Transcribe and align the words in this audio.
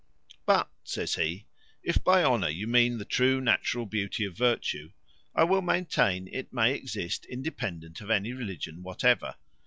"But," 0.47 0.67
says 0.83 1.13
he, 1.13 1.45
"if 1.83 2.03
by 2.03 2.23
honour 2.23 2.49
you 2.49 2.65
mean 2.65 2.97
the 2.97 3.05
true 3.05 3.39
natural 3.39 3.85
beauty 3.85 4.25
of 4.25 4.35
virtue, 4.35 4.93
I 5.35 5.43
will 5.43 5.61
maintain 5.61 6.27
it 6.33 6.51
may 6.51 6.73
exist 6.73 7.23
independent 7.25 8.01
of 8.01 8.09
any 8.09 8.33
religion 8.33 8.81
whatever. 8.81 9.35